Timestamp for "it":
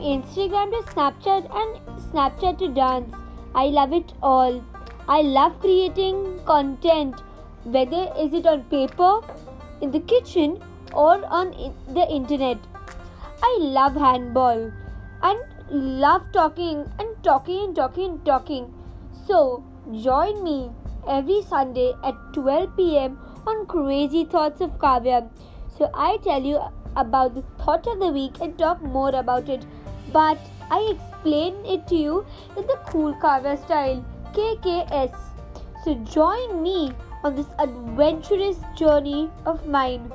3.92-4.12, 8.32-8.46, 29.48-29.64, 31.64-31.86